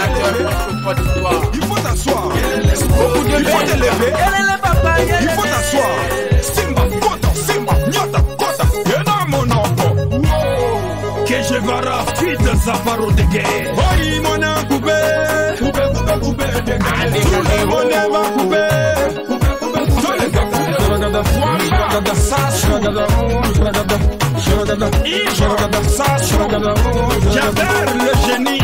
acteur. 0.06 0.34
Il 1.54 1.62
faut 1.68 1.80
t'asseoir. 1.86 2.30
Beaucoup 2.98 3.24
de 3.24 3.40
Il 3.40 3.46
faut 3.48 3.64
t'élever. 3.68 4.12
Yelele 4.22 4.56
papa, 4.62 4.92
Il 5.22 5.30
faut 5.30 5.44
t'asseoir. 5.44 5.96
Simba, 6.42 6.84
Simba, 7.46 7.74
nyata, 7.94 8.20
kota. 8.40 8.66
Yena 8.90 9.16
monoko. 9.32 9.88
Que 11.28 11.38
je 11.48 11.58
vara, 11.68 11.98
fils 12.18 12.64
Zaparo 12.66 13.12
de 13.12 13.24
guerre. 13.34 13.74
Oi, 13.78 14.20
mon 14.24 14.44
an 14.44 14.58
coupé. 14.70 15.00
Coupé, 15.60 15.84
coupé, 15.94 16.14
coupé 16.24 16.48
de 16.68 16.76
guerre. 16.84 17.12
Tout 17.24 17.42
le 17.50 17.66
monde 17.66 17.96
va 18.12 18.56
shuragada, 25.36 25.84
sa, 25.84 26.18
shuragada. 26.28 26.74
J'adore 27.34 27.92
le 28.06 28.14
génie. 28.26 28.62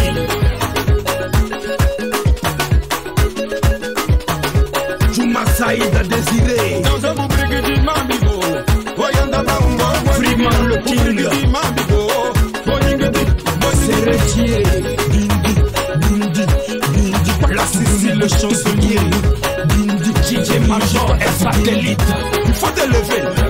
Juma 5.13 5.45
Saïda 5.57 6.03
désiré. 6.03 6.81
Dans 6.83 7.09
un 7.09 7.13
boubrique 7.15 7.63
du. 7.65 8.20
Freeman 10.13 10.67
le 10.67 10.77
King. 10.85 11.01
Serretier. 13.85 14.63
Bindi, 15.09 15.63
Bindi, 15.99 16.45
Bindi. 16.93 17.55
La 17.55 17.65
le. 17.65 18.99
Bindi, 19.67 20.11
DJ 20.23 20.59
Major 20.67 21.15
et. 21.19 21.97
Il 22.45 22.53
faut 22.53 22.67
te 22.67 22.87
lever. 22.87 23.40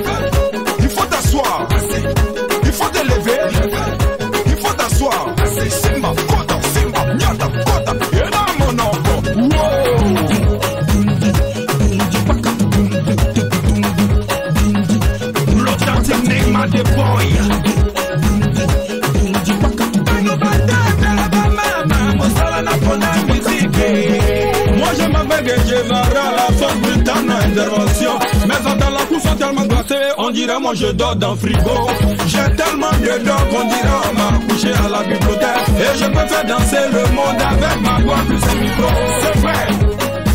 moi 30.48 30.74
je 30.76 30.88
dors 30.88 31.16
dans 31.16 31.36
frigo. 31.36 31.88
J'ai 32.28 32.56
tellement 32.56 32.92
de 32.92 33.24
dents 33.24 33.46
qu'on 33.52 33.64
dira 33.68 34.02
on 34.10 34.14
m'a 34.14 34.48
couché 34.48 34.72
à 34.74 34.90
la 34.90 35.04
bibliothèque. 35.04 35.70
Et 35.80 35.98
je 35.98 36.06
peux 36.06 36.28
faire 36.28 36.46
danser 36.46 36.86
le 36.92 37.16
monde 37.16 37.42
avec 37.42 37.82
ma 37.82 38.04
voix 38.04 38.18
plus 38.28 38.44
un 38.50 38.62
micro. 38.62 38.90
C'est 39.22 39.40
vrai, 39.40 39.68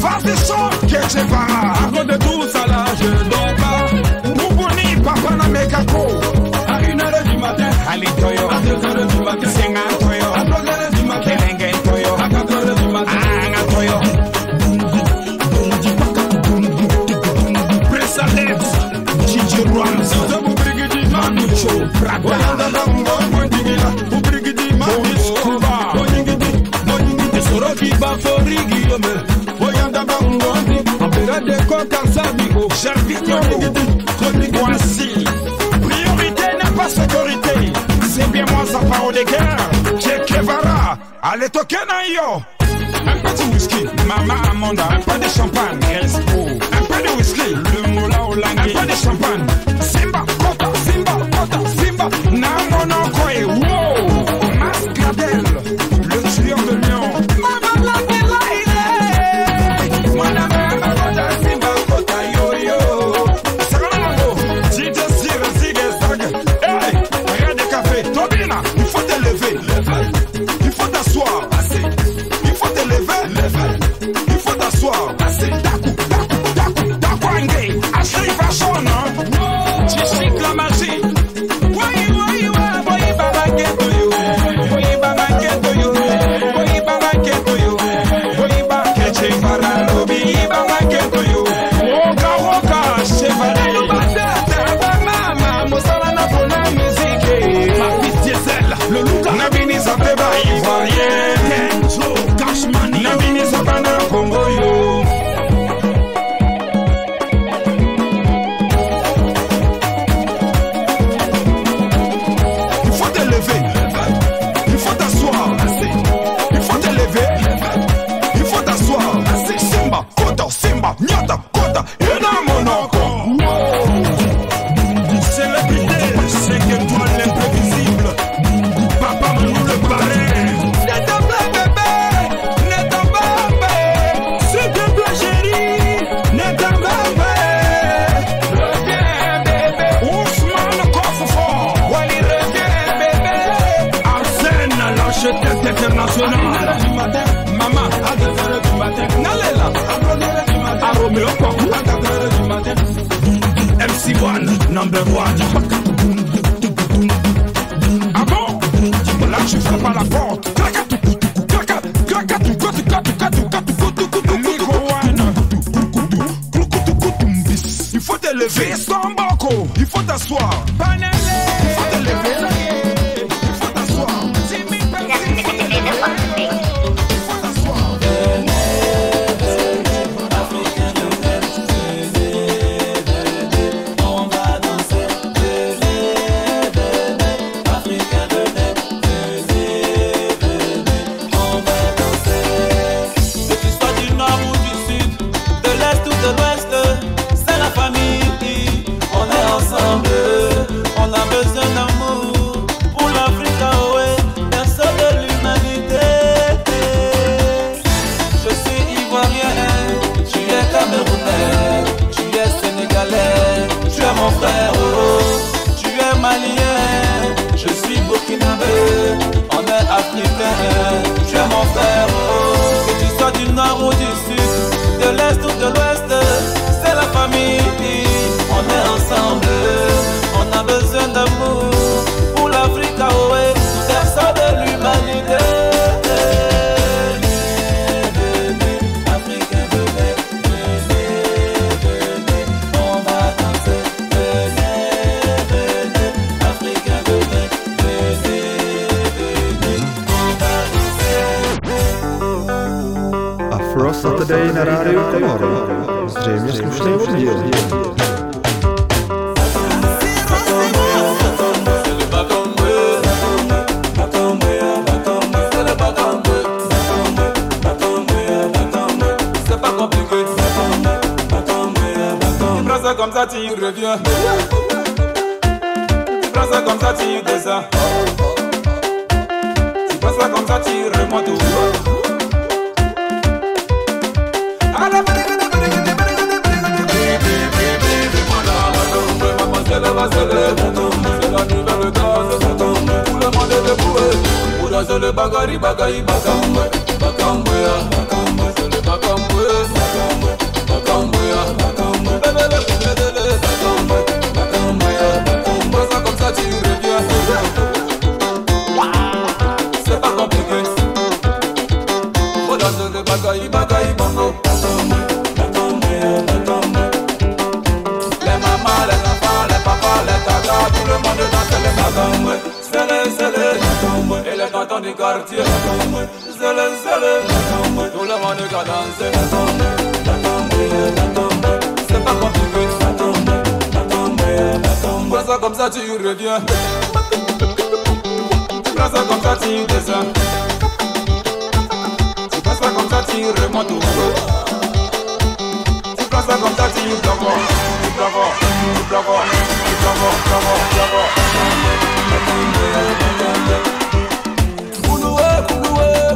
face 0.00 0.22
des 0.24 0.36
sons 0.36 0.70
que 0.82 0.88
je 0.88 1.24
pas. 1.26 1.46
À 1.72 1.90
cause 1.90 2.06
de 2.06 2.16
tout 2.16 2.42
ça 2.52 2.66
là 2.66 2.84
je 3.00 3.08
dors 3.30 3.54
pas. 3.56 4.28
Moubouni, 4.28 5.02
papa 5.02 5.34
n'a 5.34 5.48
mes 5.48 5.58
À 6.68 6.90
une 6.90 7.00
heure 7.00 7.24
du 7.24 7.36
matin, 7.38 7.70
à 7.88 7.96
l'étoyo, 7.96 8.48
à 8.50 8.60
deux 8.60 8.86
heures 8.86 9.06
du 9.06 9.22
matin, 9.22 9.48
50 9.48 10.05
Parle 38.80 39.12
de 39.12 39.24
guerre. 39.24 39.56
Che 39.98 40.22
Guevara, 40.26 40.98
allez 41.22 41.50
toquer 41.50 41.78
yo. 42.14 42.42
Un 43.06 43.20
petit 43.22 43.44
whisky, 43.52 43.86
Mama 44.06 44.34
Amanda, 44.50 44.88
un 44.90 45.00
peu 45.00 45.18
de 45.18 45.28
champagne, 45.28 45.78
Espo, 46.02 46.46
un 46.48 46.84
peu 46.86 47.02
de 47.02 47.16
whisky, 47.16 47.54
le 47.54 47.88
moula 47.88 48.22
Olangi, 48.24 48.65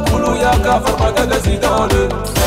Kulu 0.09 0.35
ya 0.41 0.51
kafir 0.65 0.95
magagasi 0.99 1.57
dole. 1.61 2.40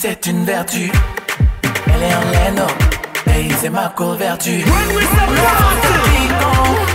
C'est 0.00 0.26
une 0.26 0.44
vertu. 0.44 0.92
Elle 1.88 2.02
est 2.04 2.14
en 2.14 2.30
laine, 2.30 2.62
et 3.34 3.52
c'est 3.60 3.68
ma 3.68 3.92
vertu. 4.16 4.62
When 4.64 4.94
we 4.94 5.04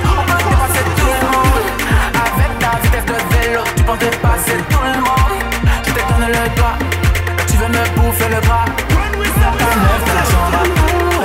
on 0.06 0.24
va 0.24 0.38
dépasser 0.38 0.84
tout 0.96 1.12
le 1.12 1.20
monde. 1.28 1.68
Avec 2.24 2.52
ta 2.60 2.72
vitesse 2.82 3.06
de 3.06 3.18
vélo, 3.36 3.62
tu 3.76 3.84
penses 3.84 4.00
dépasser 4.00 4.58
tout 4.70 4.84
le 4.86 5.02
monde. 5.02 5.36
Je 5.86 5.92
te 5.92 6.00
le 6.28 6.56
doigt, 6.56 6.78
tu 7.46 7.58
veux 7.58 7.68
me 7.68 7.84
bouffer 7.98 8.30
le 8.30 8.40
bras. 8.40 8.66
Ta 9.42 9.76
meuf 9.84 10.02
de 10.08 10.14
la 10.16 10.24
chambre, 10.32 10.64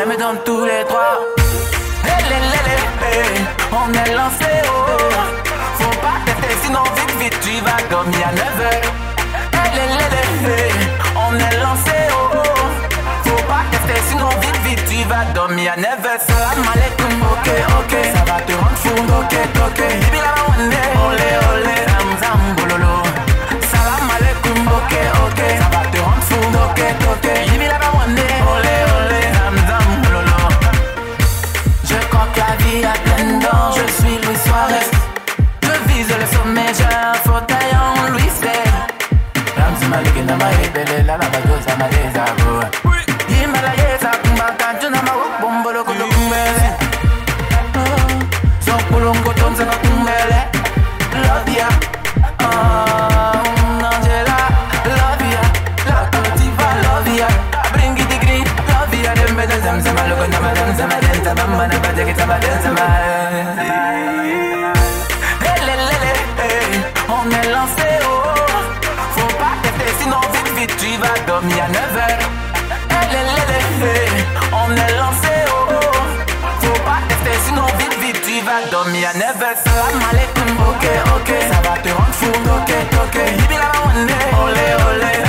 elle 0.03 0.09
me 0.09 0.17
donne 0.17 0.39
tous 0.45 0.65
les 0.65 0.83
droits. 0.83 1.21
Hey, 2.03 2.25
hey, 2.27 2.83
hey, 3.05 3.41
on 3.71 3.93
est 3.93 4.15
lancé, 4.17 4.51
oh. 4.67 4.99
Faut 5.79 5.97
pas 6.01 6.19
tester, 6.27 6.57
sinon 6.65 6.83
vite, 6.83 7.15
vite, 7.21 7.39
tu 7.41 7.55
vas 7.65 7.81
comme 7.89 8.11
il 8.13 8.19
y 8.19 8.23
a 8.25 8.33
9 8.33 8.61
heures 8.63 8.89
on 11.29 11.35
est 11.35 11.57
lancé, 11.63 11.99
oh 12.11 12.31
oh. 12.35 12.43
oh. 12.45 13.29
Faut 13.29 13.43
pas 13.45 13.65
rester 13.71 14.01
sinon 14.09 14.29
vite, 14.41 14.61
vite 14.65 14.85
tu 14.89 15.05
vas 15.09 15.25
dormir 15.35 15.73
à 15.73 15.81
9h. 15.81 16.09
Salam 16.27 16.65
alaikum, 16.73 17.15
ok, 17.33 17.49
ok. 17.81 17.95
Ça 18.15 18.25
va 18.33 18.41
te 18.41 18.53
rendre 18.53 18.79
fou, 18.83 18.97
ok, 19.21 19.35
ok. 19.67 19.81
La 20.25 20.33
olé, 20.59 21.31
olé. 21.53 21.77
Zam, 21.91 22.09
zam, 22.23 22.41
bololo. 22.57 23.03
Ok. 25.27 25.39
Ça 25.61 25.69
va 25.73 25.85
te 25.91 25.99
rendre 26.01 26.23
fou, 26.23 26.43
ok, 26.67 26.81
ok. 27.13 27.27
La. 27.69 28.88
Domi 78.71 79.05
a 79.05 79.13
never 79.15 79.55
salam 79.65 80.01
alaikum, 80.11 80.51
ok, 80.71 80.85
ok 81.17 81.31
Ça 81.51 81.61
va 81.65 81.79
te 81.79 81.89
rendre 81.91 82.13
fou, 82.13 82.33
ok, 82.57 82.71
ok. 83.05 83.17
Yibi 83.39 83.55
la 83.55 83.71
one 83.87 84.07
day, 84.07 84.29
olé, 84.45 84.67
olé. 84.91 85.28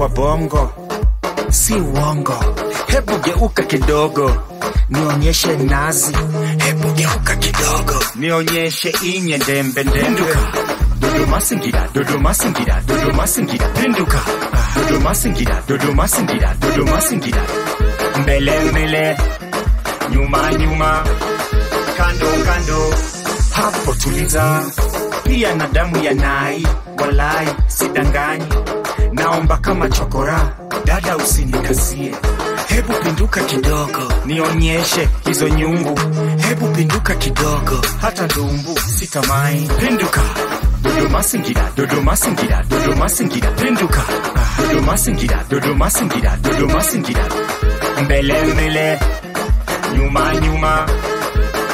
wa 0.00 0.08
bongo. 0.08 0.72
Si 1.50 1.74
uongo. 1.74 2.34
Hebu 2.88 3.18
geuka 3.18 3.62
kidogo. 3.62 4.36
Nionyeshe 4.88 5.56
nazi, 5.56 6.12
hebu 6.64 6.88
geuka 6.92 7.36
kidogo. 7.36 7.94
Nionyeshe 8.14 8.90
inye 9.02 9.38
ndembe 9.38 9.84
ndembe. 9.84 10.22
Masingira 11.30 11.88
dodoma 11.94 12.34
singira 12.34 12.82
dodoma 12.86 13.26
singira 13.26 13.68
pinduka 13.68 14.18
dodoma 14.76 15.14
singira 15.14 15.62
dodoma 15.68 16.08
singira 16.08 16.54
dodoma 16.60 17.00
singira 17.00 17.42
mbele 18.22 18.60
mbele. 18.70 19.16
Nyuma 20.10 20.52
nyuma. 20.54 21.04
Kando 21.96 22.26
kando. 22.46 22.94
Hapo 23.52 23.94
tuliza. 23.94 24.62
Pia 25.24 25.54
na 25.54 25.66
damu 25.68 25.96
ya 26.04 26.14
nai. 26.14 26.66
Walai 26.98 27.46
sidanganyi. 27.68 28.44
Naomba 29.20 29.56
kama 29.58 29.88
chokora, 29.88 30.52
dada 30.84 31.16
usinikazie. 31.16 32.14
Hebu 32.68 32.92
pinduka 32.92 33.40
kidogo, 33.40 34.12
nionyeshe 34.26 35.08
hizo 35.24 35.48
nyungu. 35.48 36.00
Hebu 36.48 36.68
pinduka 36.68 37.14
kidogo, 37.14 37.80
hata 38.00 38.24
ndumbu 38.26 38.78
sitamai. 38.80 39.68
Pinduka, 39.80 40.20
Dodoma 40.82 41.22
Singida, 41.22 41.70
Dodoma 41.76 42.16
Singida, 42.16 42.62
Dodoma 42.68 43.08
Singida, 43.08 43.50
pinduka. 43.50 44.02
Dodoma 44.58 44.98
Singida, 44.98 45.44
Dodoma 45.50 45.90
Singida, 45.90 46.36
Dodoma 46.42 46.82
Singida. 46.82 47.24
Mbele 48.04 48.42
mbele, 48.44 49.00
nyuma 49.96 50.34
nyuma, 50.36 50.86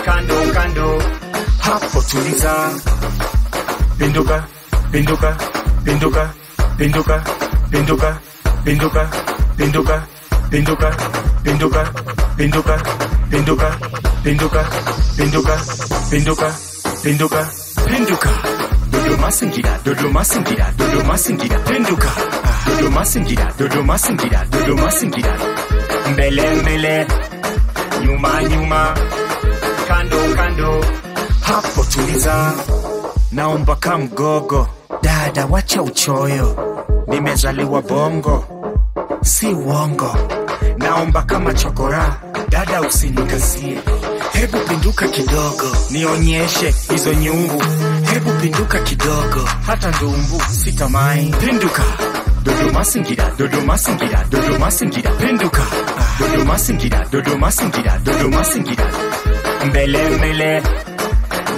kando 0.04 0.34
kando, 0.54 1.02
hapo 1.60 2.02
tuliza. 2.02 2.70
Pinduka, 3.98 4.44
pinduka, 4.92 5.36
pinduka, 5.84 6.30
pinduka, 6.78 7.22
pinduka, 7.70 8.20
pinduka, 8.64 9.02
pinduka, 9.56 9.96
pinduka, 10.50 10.88
pinduka, 11.42 11.82
pinduka, 12.36 12.74
pinduka, 13.28 13.68
pinduka, 14.22 14.62
pinduka, 15.16 15.56
pinduka, 16.10 16.48
pinduka, 17.02 17.40
pinduka. 17.86 18.30
Dodoma 18.90 19.30
Singida, 19.30 19.78
Dodoma 19.84 20.24
Singida, 20.24 20.66
Dodoma 20.76 21.16
Singida, 21.18 21.58
pinduka. 21.64 22.08
Dodoma 22.66 23.04
Singida, 23.04 23.46
Dodoma 23.58 23.98
Singida, 23.98 24.44
Dodoma 24.50 24.90
Singida. 24.90 25.32
Mbele 26.12 26.54
mbele, 26.54 27.06
nyuma 28.04 28.42
nyuma, 28.42 28.94
kando 29.88 30.16
kando, 30.36 30.84
hapo 31.40 31.84
tuliza. 31.84 32.52
Naomba 33.32 33.76
kamgogo, 33.76 34.68
dada 35.06 35.46
wacha 35.46 35.82
uchoyo, 35.82 36.48
nimezaliwa 37.08 37.82
bongo, 37.82 38.44
si 39.22 39.46
uongo. 39.46 40.16
Naomba 40.78 41.22
kama 41.22 41.54
chokora, 41.54 42.20
dada 42.48 42.80
usinikasie. 42.80 43.78
Hebu 44.32 44.58
pinduka 44.58 45.08
kidogo, 45.08 45.76
nionyeshe 45.90 46.74
hizo 46.90 47.14
nyungu. 47.14 47.62
Hebu 48.12 48.30
pinduka 48.32 48.78
kidogo, 48.78 49.48
hata 49.66 49.88
ndumbu 49.90 50.42
sitamai. 50.50 51.34
Pinduka, 51.40 51.82
Dodoma 52.42 52.84
Singida, 52.84 53.30
Dodoma 53.38 53.78
Singida, 53.78 54.24
Dodoma 54.30 54.70
Singida, 54.70 55.10
pinduka. 55.10 55.62
Dodoma 56.20 56.58
Singida, 56.58 57.06
Dodoma 57.10 57.50
Singida, 57.52 57.98
Dodoma 58.04 58.44
Singida. 58.44 58.86
Mbele 59.66 60.10
mbele, 60.10 60.62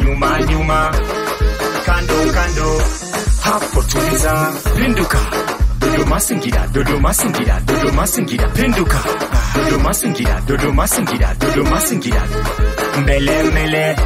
nyuma 0.04 0.42
nyuma, 0.42 0.90
kando 1.86 2.14
kando, 2.34 2.82
Portuguesa 3.56 4.52
Rinduka 4.76 5.18
Duduma 5.80 6.20
Singida 6.20 6.66
Duduma 6.72 7.12
Singida 7.14 7.60
Duduma 7.64 8.06
Singida 8.06 8.46
Rinduka 8.54 8.98
Duduma 9.54 9.92
Singida 9.94 10.40
Duduma 10.46 10.86
Singida 10.86 11.34
Duduma 11.34 11.80
Singida 11.80 12.22
Mbele 13.00 13.42
mbele 13.42 13.96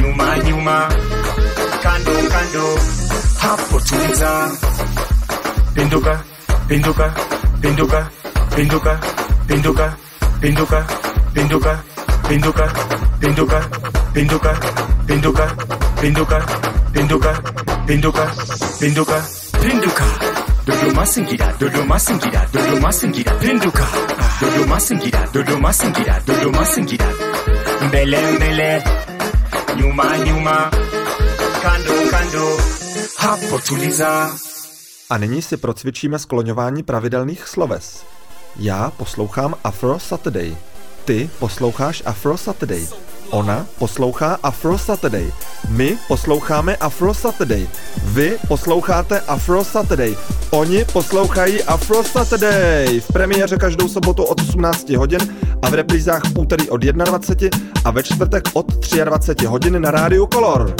Nyuma 0.00 0.38
nyuma 0.38 0.88
Kando 1.82 2.12
kando 2.30 2.78
Ha 3.40 3.56
Portuguesa 3.70 4.50
Rinduka 5.74 6.20
Rinduka 6.68 7.14
Rinduka 7.62 8.10
Rinduka 8.56 9.00
Rinduka 9.48 9.96
Rinduka 10.40 10.84
Rinduka 11.34 11.82
Rinduka 12.30 12.74
Rinduka 13.20 13.60
Rinduka 14.14 14.14
Rinduka 14.14 14.54
Rinduka 15.08 15.46
Rinduka 16.02 16.46
Rinduka 16.94 17.73
pinduka, 17.86 18.24
pinduka, 18.26 18.26
pinduka, 18.80 19.20
pinduka, 19.60 20.04
pinduka, 20.04 20.04
pinduka. 20.04 20.44
Dodoma 20.64 21.04
Singida, 21.06 21.52
Dodoma 21.60 21.98
Singida, 21.98 22.48
Dodoma 22.52 22.92
Singida, 22.92 23.32
pinduka. 23.38 23.84
Dodoma 24.40 24.80
Singida, 24.80 25.28
Dodoma 25.32 25.72
Singida, 25.72 26.20
Dodoma 26.26 26.64
Singida. 26.64 27.08
Mbele 27.86 28.32
mbele, 28.32 28.82
nyuma 29.76 30.16
nyuma, 30.16 30.70
kando 31.62 31.94
kando, 32.10 32.56
hapo 33.16 33.58
tuliza. 33.58 34.30
A 35.10 35.18
nyní 35.18 35.42
si 35.42 35.56
procvičíme 35.56 36.18
skloňování 36.18 36.82
pravidelných 36.82 37.48
sloves. 37.48 38.04
Já 38.56 38.90
poslouchám 38.90 39.54
Afro 39.64 39.98
Saturday. 39.98 40.56
Ty 41.04 41.30
posloucháš 41.38 42.02
Afro 42.06 42.36
Saturday. 42.38 42.88
Ona 43.34 43.66
poslouchá 43.78 44.38
Afro 44.42 44.78
Saturday. 44.78 45.32
My 45.68 45.98
posloucháme 46.08 46.76
Afro 46.76 47.14
Saturday. 47.14 47.66
Vy 48.04 48.38
posloucháte 48.48 49.20
Afro 49.20 49.64
Saturday. 49.64 50.16
Oni 50.50 50.84
poslouchají 50.92 51.62
Afro 51.62 52.04
Saturday. 52.04 53.00
V 53.00 53.12
premiéře 53.12 53.56
každou 53.56 53.88
sobotu 53.88 54.24
od 54.24 54.40
18 54.40 54.90
hodin 54.90 55.20
a 55.62 55.68
v 55.70 55.74
reprízách 55.74 56.22
v 56.24 56.38
úterý 56.38 56.70
od 56.70 56.80
21 56.80 57.58
a 57.84 57.90
ve 57.90 58.02
čtvrtek 58.02 58.44
od 58.52 58.66
23 59.04 59.46
hodin 59.46 59.82
na 59.82 59.90
rádiu 59.90 60.28
Color. 60.32 60.74